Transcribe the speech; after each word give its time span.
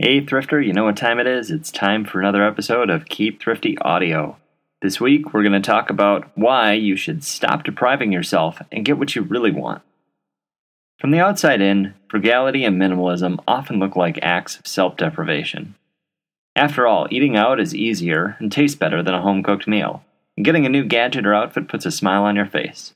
Hey, 0.00 0.20
Thrifter, 0.20 0.64
you 0.64 0.72
know 0.72 0.84
what 0.84 0.96
time 0.96 1.18
it 1.18 1.26
is? 1.26 1.50
It's 1.50 1.72
time 1.72 2.04
for 2.04 2.20
another 2.20 2.44
episode 2.44 2.88
of 2.88 3.06
Keep 3.06 3.42
Thrifty 3.42 3.76
Audio. 3.78 4.36
This 4.80 5.00
week, 5.00 5.34
we're 5.34 5.42
going 5.42 5.60
to 5.60 5.60
talk 5.60 5.90
about 5.90 6.30
why 6.36 6.74
you 6.74 6.94
should 6.94 7.24
stop 7.24 7.64
depriving 7.64 8.12
yourself 8.12 8.62
and 8.70 8.84
get 8.84 8.96
what 8.96 9.16
you 9.16 9.22
really 9.22 9.50
want. 9.50 9.82
From 11.00 11.10
the 11.10 11.18
outside 11.18 11.60
in, 11.60 11.94
frugality 12.08 12.64
and 12.64 12.80
minimalism 12.80 13.42
often 13.48 13.80
look 13.80 13.96
like 13.96 14.20
acts 14.22 14.56
of 14.56 14.68
self 14.68 14.96
deprivation. 14.96 15.74
After 16.54 16.86
all, 16.86 17.08
eating 17.10 17.34
out 17.36 17.58
is 17.58 17.74
easier 17.74 18.36
and 18.38 18.52
tastes 18.52 18.78
better 18.78 19.02
than 19.02 19.14
a 19.14 19.22
home 19.22 19.42
cooked 19.42 19.66
meal, 19.66 20.04
and 20.36 20.44
getting 20.46 20.64
a 20.64 20.68
new 20.68 20.84
gadget 20.84 21.26
or 21.26 21.34
outfit 21.34 21.66
puts 21.66 21.86
a 21.86 21.90
smile 21.90 22.22
on 22.22 22.36
your 22.36 22.46
face. 22.46 22.94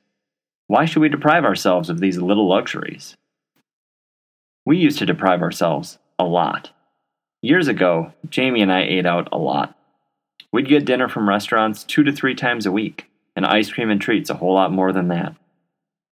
Why 0.69 0.84
should 0.84 1.03
we 1.03 1.09
deprive 1.09 1.45
ourselves 1.45 1.91
of 1.91 1.98
these 1.98 2.19
little 2.19 2.46
luxuries? 2.46 3.16
We 4.64 4.79
used 4.79 5.00
to 5.00 5.07
deprive 5.07 5.43
ourselves 5.43 5.98
a 6.16 6.25
lot. 6.25 6.71
Years 7.45 7.67
ago, 7.67 8.13
Jamie 8.31 8.63
and 8.63 8.73
I 8.73 8.82
ate 8.82 9.05
out 9.05 9.29
a 9.32 9.37
lot. 9.37 9.77
We'd 10.53 10.69
get 10.69 10.85
dinner 10.85 11.09
from 11.09 11.29
restaurants 11.29 11.83
two 11.83 12.05
to 12.05 12.13
three 12.13 12.37
times 12.37 12.67
a 12.67 12.73
week, 12.73 13.11
and 13.35 13.45
ice 13.45 13.73
cream 13.73 13.91
and 13.91 14.00
treats 14.00 14.31
a 14.31 14.35
whole 14.35 14.55
lot 14.55 14.71
more 14.71 14.93
than 14.93 15.09
that. 15.09 15.35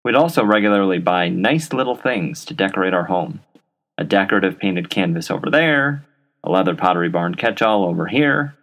We'd 0.04 0.14
also 0.14 0.42
regularly 0.42 0.98
buy 0.98 1.28
nice 1.28 1.74
little 1.74 1.96
things 1.96 2.46
to 2.46 2.54
decorate 2.54 2.94
our 2.94 3.04
home 3.04 3.40
a 3.98 4.04
decorative 4.04 4.58
painted 4.60 4.88
canvas 4.88 5.28
over 5.28 5.50
there, 5.50 6.04
a 6.44 6.50
leather 6.50 6.76
pottery 6.76 7.08
barn 7.08 7.34
catch 7.34 7.60
all 7.60 7.84
over 7.84 8.06
here. 8.06 8.54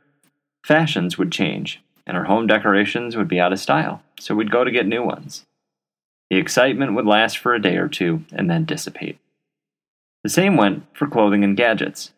Fashions 0.64 1.18
would 1.18 1.30
change, 1.30 1.82
and 2.08 2.16
our 2.16 2.24
home 2.24 2.48
decorations 2.48 3.18
would 3.18 3.28
be 3.28 3.40
out 3.40 3.52
of 3.52 3.60
style, 3.60 4.02
so 4.18 4.34
we'd 4.34 4.50
go 4.50 4.64
to 4.64 4.72
get 4.72 4.88
new 4.88 5.04
ones. 5.04 5.46
The 6.30 6.38
excitement 6.38 6.96
would 6.96 7.06
last 7.06 7.38
for 7.38 7.54
a 7.54 7.62
day 7.62 7.76
or 7.76 7.90
two 7.90 8.24
and 8.32 8.50
then 8.50 8.64
dissipate. 8.64 9.20
The 10.24 10.30
same 10.30 10.56
went 10.56 10.86
for 10.94 11.06
clothing 11.06 11.44
and 11.44 11.58
gadgets. 11.58 12.12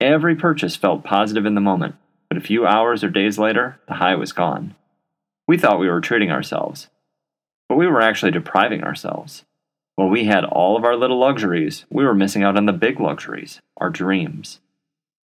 Every 0.00 0.36
purchase 0.36 0.76
felt 0.76 1.04
positive 1.04 1.46
in 1.46 1.54
the 1.54 1.60
moment, 1.60 1.94
but 2.28 2.36
a 2.36 2.42
few 2.42 2.66
hours 2.66 3.02
or 3.02 3.08
days 3.08 3.38
later, 3.38 3.80
the 3.88 3.94
high 3.94 4.14
was 4.14 4.32
gone. 4.32 4.74
We 5.48 5.56
thought 5.56 5.80
we 5.80 5.88
were 5.88 6.02
treating 6.02 6.30
ourselves, 6.30 6.88
but 7.68 7.76
we 7.76 7.86
were 7.86 8.02
actually 8.02 8.32
depriving 8.32 8.84
ourselves. 8.84 9.44
While 9.94 10.08
we 10.08 10.26
had 10.26 10.44
all 10.44 10.76
of 10.76 10.84
our 10.84 10.96
little 10.96 11.18
luxuries, 11.18 11.86
we 11.88 12.04
were 12.04 12.14
missing 12.14 12.42
out 12.42 12.58
on 12.58 12.66
the 12.66 12.72
big 12.74 13.00
luxuries, 13.00 13.62
our 13.78 13.88
dreams. 13.88 14.60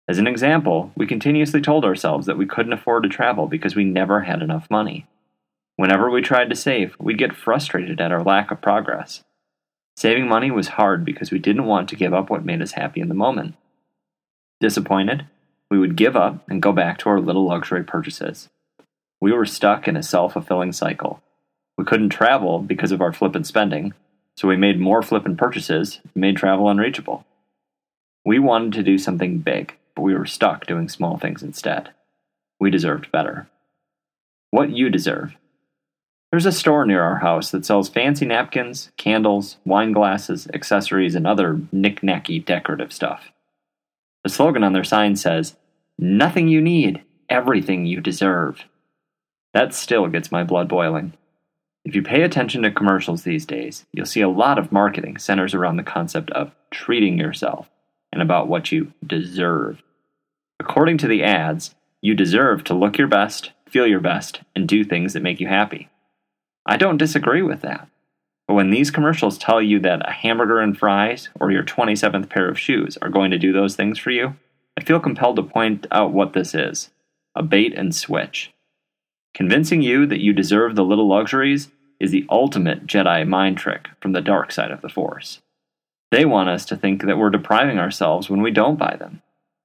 As 0.06 0.18
an 0.18 0.26
example, 0.26 0.92
we 0.94 1.06
continuously 1.06 1.62
told 1.62 1.86
ourselves 1.86 2.26
that 2.26 2.36
we 2.36 2.44
couldn't 2.44 2.74
afford 2.74 3.04
to 3.04 3.08
travel 3.08 3.46
because 3.46 3.74
we 3.74 3.84
never 3.84 4.20
had 4.20 4.42
enough 4.42 4.70
money. 4.70 5.06
Whenever 5.76 6.10
we 6.10 6.20
tried 6.20 6.50
to 6.50 6.56
save, 6.56 6.94
we'd 6.98 7.18
get 7.18 7.36
frustrated 7.36 8.00
at 8.00 8.12
our 8.12 8.22
lack 8.22 8.50
of 8.50 8.60
progress. 8.60 9.24
Saving 9.96 10.28
money 10.28 10.50
was 10.50 10.68
hard 10.68 11.04
because 11.04 11.30
we 11.30 11.38
didn't 11.38 11.64
want 11.64 11.88
to 11.88 11.96
give 11.96 12.12
up 12.12 12.28
what 12.28 12.44
made 12.44 12.60
us 12.60 12.72
happy 12.72 13.00
in 13.00 13.08
the 13.08 13.14
moment. 13.14 13.54
Disappointed, 14.60 15.26
we 15.70 15.78
would 15.78 15.96
give 15.96 16.16
up 16.16 16.42
and 16.48 16.62
go 16.62 16.72
back 16.72 16.98
to 16.98 17.08
our 17.08 17.20
little 17.20 17.46
luxury 17.46 17.84
purchases. 17.84 18.48
We 19.20 19.32
were 19.32 19.46
stuck 19.46 19.86
in 19.86 19.96
a 19.96 20.02
self 20.02 20.32
fulfilling 20.32 20.72
cycle. 20.72 21.22
We 21.76 21.84
couldn't 21.84 22.10
travel 22.10 22.58
because 22.58 22.90
of 22.90 23.00
our 23.00 23.12
flippant 23.12 23.46
spending, 23.46 23.94
so 24.36 24.48
we 24.48 24.56
made 24.56 24.80
more 24.80 25.02
flippant 25.02 25.38
purchases 25.38 26.00
and 26.02 26.16
made 26.16 26.36
travel 26.36 26.68
unreachable. 26.68 27.24
We 28.24 28.38
wanted 28.38 28.72
to 28.72 28.82
do 28.82 28.98
something 28.98 29.38
big, 29.38 29.76
but 29.94 30.02
we 30.02 30.14
were 30.14 30.26
stuck 30.26 30.66
doing 30.66 30.88
small 30.88 31.18
things 31.18 31.42
instead. 31.42 31.90
We 32.58 32.70
deserved 32.70 33.12
better. 33.12 33.48
What 34.50 34.70
you 34.70 34.90
deserve. 34.90 35.36
There's 36.30 36.46
a 36.46 36.52
store 36.52 36.84
near 36.84 37.02
our 37.02 37.18
house 37.18 37.50
that 37.52 37.64
sells 37.64 37.88
fancy 37.88 38.26
napkins, 38.26 38.90
candles, 38.96 39.56
wine 39.64 39.92
glasses, 39.92 40.48
accessories, 40.52 41.14
and 41.14 41.26
other 41.26 41.60
knick-knacky 41.72 42.44
decorative 42.44 42.92
stuff. 42.92 43.30
The 44.24 44.30
slogan 44.30 44.64
on 44.64 44.72
their 44.72 44.84
sign 44.84 45.16
says, 45.16 45.56
Nothing 45.98 46.48
you 46.48 46.60
need, 46.60 47.02
everything 47.28 47.86
you 47.86 48.00
deserve. 48.00 48.64
That 49.54 49.74
still 49.74 50.06
gets 50.08 50.30
my 50.30 50.44
blood 50.44 50.68
boiling. 50.68 51.14
If 51.84 51.94
you 51.94 52.02
pay 52.02 52.22
attention 52.22 52.62
to 52.62 52.70
commercials 52.70 53.22
these 53.22 53.46
days, 53.46 53.86
you'll 53.92 54.06
see 54.06 54.20
a 54.20 54.28
lot 54.28 54.58
of 54.58 54.72
marketing 54.72 55.18
centers 55.18 55.54
around 55.54 55.76
the 55.76 55.82
concept 55.82 56.30
of 56.32 56.52
treating 56.70 57.18
yourself 57.18 57.70
and 58.12 58.20
about 58.20 58.48
what 58.48 58.70
you 58.70 58.92
deserve. 59.06 59.82
According 60.60 60.98
to 60.98 61.08
the 61.08 61.22
ads, 61.22 61.74
you 62.00 62.14
deserve 62.14 62.64
to 62.64 62.74
look 62.74 62.98
your 62.98 63.08
best, 63.08 63.52
feel 63.66 63.86
your 63.86 64.00
best, 64.00 64.42
and 64.54 64.68
do 64.68 64.84
things 64.84 65.12
that 65.12 65.22
make 65.22 65.40
you 65.40 65.48
happy. 65.48 65.88
I 66.66 66.76
don't 66.76 66.98
disagree 66.98 67.42
with 67.42 67.62
that. 67.62 67.88
But 68.48 68.54
when 68.54 68.70
these 68.70 68.90
commercials 68.90 69.36
tell 69.36 69.60
you 69.60 69.78
that 69.80 70.08
a 70.08 70.10
hamburger 70.10 70.58
and 70.58 70.76
fries 70.76 71.28
or 71.38 71.52
your 71.52 71.62
27th 71.62 72.30
pair 72.30 72.48
of 72.48 72.58
shoes 72.58 72.96
are 73.02 73.10
going 73.10 73.30
to 73.30 73.38
do 73.38 73.52
those 73.52 73.76
things 73.76 73.98
for 73.98 74.10
you, 74.10 74.34
I 74.76 74.82
feel 74.82 74.98
compelled 74.98 75.36
to 75.36 75.42
point 75.42 75.86
out 75.92 76.12
what 76.12 76.32
this 76.32 76.54
is 76.54 76.90
a 77.36 77.42
bait 77.42 77.74
and 77.76 77.94
switch. 77.94 78.52
Convincing 79.34 79.82
you 79.82 80.06
that 80.06 80.20
you 80.20 80.32
deserve 80.32 80.74
the 80.74 80.84
little 80.84 81.06
luxuries 81.06 81.68
is 82.00 82.10
the 82.10 82.26
ultimate 82.30 82.86
Jedi 82.86 83.28
mind 83.28 83.58
trick 83.58 83.88
from 84.00 84.12
the 84.12 84.22
dark 84.22 84.50
side 84.50 84.70
of 84.70 84.80
the 84.80 84.88
Force. 84.88 85.40
They 86.10 86.24
want 86.24 86.48
us 86.48 86.64
to 86.66 86.76
think 86.76 87.04
that 87.04 87.18
we're 87.18 87.30
depriving 87.30 87.78
ourselves 87.78 88.30
when 88.30 88.40
we 88.40 88.50
don't 88.50 88.78
buy 88.78 88.96
them, 88.98 89.20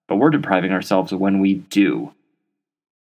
but 0.10 0.18
we're 0.18 0.30
depriving 0.30 0.72
ourselves 0.72 1.14
when 1.14 1.40
we 1.40 1.56
do. 1.56 2.14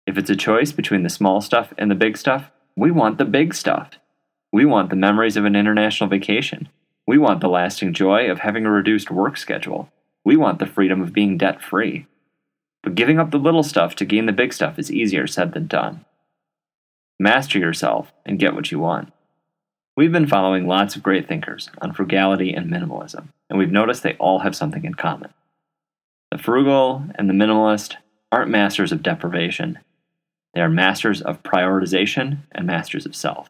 If 0.07 0.17
it's 0.17 0.31
a 0.31 0.35
choice 0.35 0.71
between 0.71 1.03
the 1.03 1.09
small 1.09 1.41
stuff 1.41 1.73
and 1.77 1.91
the 1.91 1.95
big 1.95 2.17
stuff, 2.17 2.49
we 2.75 2.89
want 2.89 3.19
the 3.19 3.25
big 3.25 3.53
stuff. 3.53 3.91
We 4.51 4.65
want 4.65 4.89
the 4.89 4.95
memories 4.95 5.37
of 5.37 5.45
an 5.45 5.55
international 5.55 6.09
vacation. 6.09 6.69
We 7.05 7.17
want 7.17 7.41
the 7.41 7.49
lasting 7.49 7.93
joy 7.93 8.29
of 8.29 8.39
having 8.39 8.65
a 8.65 8.71
reduced 8.71 9.11
work 9.11 9.37
schedule. 9.37 9.91
We 10.23 10.35
want 10.35 10.59
the 10.59 10.65
freedom 10.65 11.01
of 11.01 11.13
being 11.13 11.37
debt 11.37 11.61
free. 11.61 12.07
But 12.81 12.95
giving 12.95 13.19
up 13.19 13.31
the 13.31 13.37
little 13.37 13.63
stuff 13.63 13.95
to 13.95 14.05
gain 14.05 14.25
the 14.25 14.31
big 14.31 14.53
stuff 14.53 14.79
is 14.79 14.91
easier 14.91 15.27
said 15.27 15.53
than 15.53 15.67
done. 15.67 16.05
Master 17.19 17.59
yourself 17.59 18.11
and 18.25 18.39
get 18.39 18.55
what 18.55 18.71
you 18.71 18.79
want. 18.79 19.11
We've 19.97 20.11
been 20.11 20.27
following 20.27 20.65
lots 20.65 20.95
of 20.95 21.03
great 21.03 21.27
thinkers 21.27 21.69
on 21.81 21.93
frugality 21.93 22.53
and 22.53 22.71
minimalism, 22.71 23.27
and 23.49 23.59
we've 23.59 23.71
noticed 23.71 24.01
they 24.01 24.15
all 24.15 24.39
have 24.39 24.55
something 24.55 24.85
in 24.85 24.93
common. 24.93 25.33
The 26.31 26.37
frugal 26.37 27.03
and 27.15 27.29
the 27.29 27.33
minimalist 27.33 27.95
aren't 28.31 28.49
masters 28.49 28.91
of 28.91 29.03
deprivation, 29.03 29.79
they 30.53 30.61
are 30.61 30.69
masters 30.69 31.21
of 31.21 31.43
prioritization 31.43 32.39
and 32.51 32.65
masters 32.65 33.05
of 33.05 33.15
self. 33.15 33.49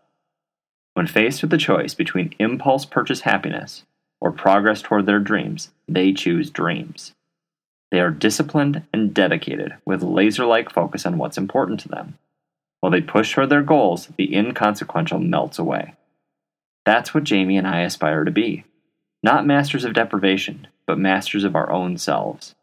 When 0.94 1.08
faced 1.08 1.42
with 1.42 1.52
the 1.52 1.58
choice 1.58 1.94
between 1.94 2.34
impulse 2.40 2.86
purchase 2.86 3.22
happiness 3.22 3.86
or 4.20 4.32
progress 4.32 4.82
toward 4.82 5.06
their 5.06 5.20
dreams, 5.20 5.70
they 5.88 6.14
choose 6.14 6.50
dreams. 6.50 7.14
They 7.92 8.00
are 8.00 8.12
disciplined 8.12 8.84
and 8.94 9.14
dedicated 9.14 9.76
with 9.86 10.04
laser 10.04 10.46
like 10.46 10.70
focus 10.72 11.06
on 11.06 11.18
what's 11.18 11.38
important 11.38 11.80
to 11.82 11.90
them. 11.90 12.18
While 12.80 12.92
they 12.92 13.02
push 13.02 13.34
toward 13.34 13.50
their 13.50 13.64
goals, 13.64 14.10
the 14.18 14.34
inconsequential 14.36 15.20
melts 15.20 15.60
away. 15.60 15.94
That's 16.86 17.14
what 17.14 17.24
Jamie 17.24 17.58
and 17.58 17.68
I 17.68 17.82
aspire 17.82 18.24
to 18.24 18.32
be. 18.32 18.64
Not 19.22 19.46
masters 19.46 19.84
of 19.84 19.94
deprivation, 19.94 20.68
but 20.86 20.98
masters 20.98 21.44
of 21.44 21.56
our 21.56 21.70
own 21.72 21.98
selves. 21.98 22.56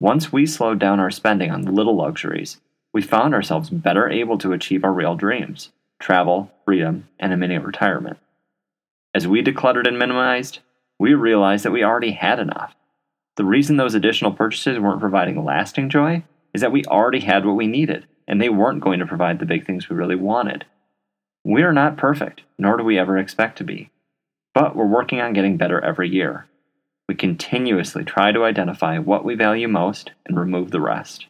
Once 0.00 0.32
we 0.32 0.46
slowed 0.46 0.78
down 0.78 1.00
our 1.00 1.10
spending 1.10 1.50
on 1.50 1.62
the 1.62 1.70
little 1.70 1.96
luxuries, 1.96 2.60
we 2.92 3.02
found 3.02 3.34
ourselves 3.34 3.70
better 3.70 4.08
able 4.08 4.36
to 4.38 4.52
achieve 4.52 4.84
our 4.84 4.92
real 4.92 5.14
dreams 5.14 5.70
travel, 5.98 6.50
freedom, 6.64 7.08
and 7.18 7.32
a 7.32 7.36
mini 7.36 7.58
retirement. 7.58 8.18
As 9.14 9.26
we 9.26 9.42
decluttered 9.42 9.88
and 9.88 9.98
minimized, 9.98 10.60
we 10.98 11.14
realized 11.14 11.64
that 11.64 11.72
we 11.72 11.84
already 11.84 12.12
had 12.12 12.38
enough. 12.38 12.74
The 13.36 13.44
reason 13.44 13.76
those 13.76 13.94
additional 13.94 14.32
purchases 14.32 14.78
weren't 14.78 15.00
providing 15.00 15.44
lasting 15.44 15.90
joy 15.90 16.24
is 16.54 16.60
that 16.62 16.72
we 16.72 16.84
already 16.84 17.20
had 17.20 17.44
what 17.44 17.56
we 17.56 17.66
needed, 17.66 18.06
and 18.26 18.40
they 18.40 18.48
weren't 18.48 18.80
going 18.80 18.98
to 19.00 19.06
provide 19.06 19.38
the 19.38 19.46
big 19.46 19.66
things 19.66 19.88
we 19.88 19.96
really 19.96 20.16
wanted. 20.16 20.64
We 21.44 21.62
are 21.62 21.72
not 21.72 21.96
perfect, 21.96 22.42
nor 22.58 22.76
do 22.76 22.82
we 22.82 22.98
ever 22.98 23.18
expect 23.18 23.58
to 23.58 23.64
be, 23.64 23.90
but 24.54 24.74
we're 24.74 24.86
working 24.86 25.20
on 25.20 25.32
getting 25.32 25.56
better 25.56 25.80
every 25.80 26.08
year. 26.08 26.46
We 27.08 27.14
continuously 27.14 28.04
try 28.04 28.32
to 28.32 28.44
identify 28.44 28.98
what 28.98 29.24
we 29.24 29.34
value 29.34 29.68
most 29.68 30.10
and 30.26 30.38
remove 30.38 30.70
the 30.70 30.80
rest. 30.80 31.26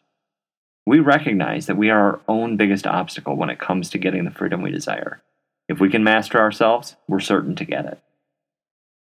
We 0.86 1.00
recognize 1.00 1.66
that 1.66 1.76
we 1.76 1.90
are 1.90 2.00
our 2.00 2.20
own 2.28 2.56
biggest 2.56 2.86
obstacle 2.86 3.34
when 3.34 3.50
it 3.50 3.58
comes 3.58 3.90
to 3.90 3.98
getting 3.98 4.24
the 4.24 4.30
freedom 4.30 4.62
we 4.62 4.70
desire. 4.70 5.20
If 5.68 5.80
we 5.80 5.90
can 5.90 6.04
master 6.04 6.38
ourselves, 6.38 6.94
we're 7.08 7.18
certain 7.18 7.56
to 7.56 7.64
get 7.64 7.86
it. 7.86 7.98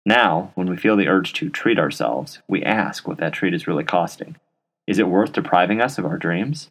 Now, 0.05 0.51
when 0.55 0.69
we 0.69 0.75
feel 0.75 0.97
the 0.97 1.07
urge 1.07 1.31
to 1.33 1.49
treat 1.49 1.79
ourselves, 1.79 2.39
we 2.49 2.63
ask 2.63 3.07
what 3.07 3.17
that 3.19 3.31
treat 3.31 3.53
is 3.53 3.67
really 3.67 3.85
costing. 3.85 4.35
Is 4.87 4.99
it 4.99 5.07
worth 5.07 5.31
depriving 5.31 5.79
us 5.79 5.97
of 5.97 6.05
our 6.05 6.17
dreams? 6.17 6.69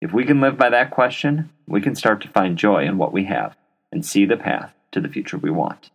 If 0.00 0.12
we 0.12 0.24
can 0.24 0.40
live 0.40 0.56
by 0.56 0.70
that 0.70 0.90
question, 0.90 1.50
we 1.66 1.82
can 1.82 1.94
start 1.94 2.22
to 2.22 2.28
find 2.28 2.56
joy 2.56 2.86
in 2.86 2.98
what 2.98 3.12
we 3.12 3.24
have 3.24 3.54
and 3.92 4.04
see 4.04 4.24
the 4.24 4.36
path 4.36 4.72
to 4.92 5.00
the 5.00 5.08
future 5.08 5.36
we 5.36 5.50
want. 5.50 5.90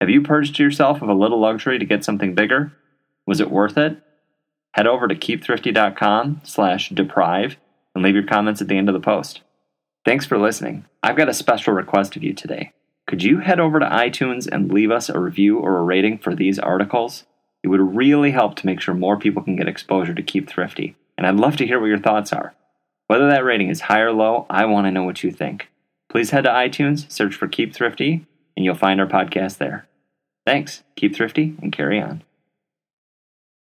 Have 0.00 0.10
you 0.10 0.22
purged 0.22 0.58
yourself 0.58 1.02
of 1.02 1.08
a 1.08 1.14
little 1.14 1.40
luxury 1.40 1.78
to 1.78 1.84
get 1.84 2.04
something 2.04 2.34
bigger? 2.34 2.72
Was 3.26 3.40
it 3.40 3.50
worth 3.50 3.78
it? 3.78 4.02
Head 4.76 4.86
over 4.86 5.08
to 5.08 5.14
keepthrifty.com 5.14 6.42
slash 6.44 6.90
deprive 6.90 7.56
and 7.94 8.04
leave 8.04 8.14
your 8.14 8.26
comments 8.26 8.60
at 8.60 8.68
the 8.68 8.76
end 8.76 8.90
of 8.90 8.92
the 8.92 9.00
post. 9.00 9.40
Thanks 10.04 10.26
for 10.26 10.38
listening. 10.38 10.84
I've 11.02 11.16
got 11.16 11.30
a 11.30 11.34
special 11.34 11.72
request 11.72 12.14
of 12.14 12.22
you 12.22 12.34
today. 12.34 12.72
Could 13.06 13.22
you 13.22 13.38
head 13.38 13.58
over 13.58 13.80
to 13.80 13.86
iTunes 13.86 14.46
and 14.46 14.70
leave 14.70 14.90
us 14.90 15.08
a 15.08 15.18
review 15.18 15.58
or 15.58 15.78
a 15.78 15.82
rating 15.82 16.18
for 16.18 16.34
these 16.34 16.58
articles? 16.58 17.24
It 17.62 17.68
would 17.68 17.96
really 17.96 18.32
help 18.32 18.54
to 18.56 18.66
make 18.66 18.82
sure 18.82 18.94
more 18.94 19.18
people 19.18 19.42
can 19.42 19.56
get 19.56 19.66
exposure 19.66 20.12
to 20.12 20.22
Keep 20.22 20.46
Thrifty, 20.46 20.94
and 21.16 21.26
I'd 21.26 21.36
love 21.36 21.56
to 21.56 21.66
hear 21.66 21.80
what 21.80 21.86
your 21.86 21.98
thoughts 21.98 22.32
are. 22.32 22.54
Whether 23.06 23.30
that 23.30 23.44
rating 23.44 23.70
is 23.70 23.82
high 23.82 24.00
or 24.00 24.12
low, 24.12 24.44
I 24.50 24.66
want 24.66 24.86
to 24.86 24.90
know 24.90 25.04
what 25.04 25.24
you 25.24 25.30
think. 25.30 25.68
Please 26.10 26.30
head 26.30 26.44
to 26.44 26.50
iTunes, 26.50 27.10
search 27.10 27.34
for 27.34 27.48
Keep 27.48 27.74
Thrifty, 27.74 28.26
and 28.56 28.64
you'll 28.64 28.74
find 28.74 29.00
our 29.00 29.06
podcast 29.06 29.56
there. 29.56 29.86
Thanks. 30.44 30.82
Keep 30.96 31.16
thrifty 31.16 31.56
and 31.62 31.72
carry 31.72 32.00
on. 32.00 32.22